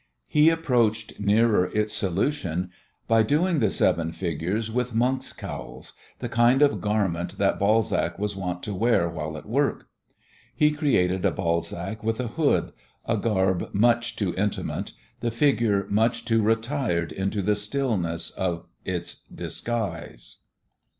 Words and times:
He 0.25 0.49
approached 0.49 1.19
nearer 1.19 1.65
its 1.67 1.93
solution 1.93 2.71
by 3.07 3.21
dothing 3.21 3.59
the 3.59 3.69
seven 3.69 4.11
figures 4.11 4.71
with 4.71 4.95
monk's 4.95 5.31
cowls, 5.31 5.93
the 6.17 6.27
kind 6.27 6.63
of 6.63 6.81
garment 6.81 7.37
that 7.37 7.59
Balzac 7.59 8.17
was 8.17 8.35
wont 8.35 8.63
to 8.63 8.73
wear 8.73 9.07
while 9.07 9.37
at 9.37 9.45
work. 9.45 9.89
He 10.55 10.71
created 10.71 11.23
a 11.23 11.29
Balzac 11.29 12.03
with 12.03 12.19
a 12.19 12.29
hood, 12.29 12.73
a 13.05 13.15
garb 13.15 13.69
much 13.75 14.15
too 14.15 14.33
intimate, 14.37 14.93
the 15.19 15.29
figure 15.29 15.85
much 15.87 16.25
too 16.25 16.41
retired 16.41 17.11
into 17.11 17.43
the 17.43 17.55
stillness 17.55 18.31
of 18.31 18.65
its 18.83 19.21
disguise. 19.25 20.39